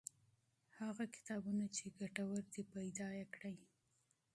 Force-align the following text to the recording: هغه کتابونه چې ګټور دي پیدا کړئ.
هغه 0.79 1.03
کتابونه 1.15 1.65
چې 1.75 1.85
ګټور 1.99 2.43
دي 2.53 2.63
پیدا 2.73 3.09
کړئ. 3.35 3.57